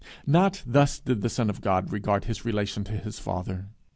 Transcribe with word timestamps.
Not 0.25 0.63
thus 0.65 0.97
did 0.99 1.21
the 1.21 1.29
Son 1.29 1.47
of 1.47 1.61
God 1.61 1.91
regard 1.93 2.23
his 2.25 2.43
relation 2.43 2.83
to 2.85 2.93
his 2.97 3.19
Father. 3.19 3.67